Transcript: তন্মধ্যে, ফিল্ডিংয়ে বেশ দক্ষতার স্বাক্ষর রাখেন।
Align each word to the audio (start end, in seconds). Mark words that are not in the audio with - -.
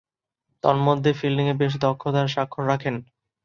তন্মধ্যে, 0.63 1.11
ফিল্ডিংয়ে 1.13 1.55
বেশ 1.61 1.73
দক্ষতার 1.83 2.27
স্বাক্ষর 2.27 2.63
রাখেন। 2.67 2.95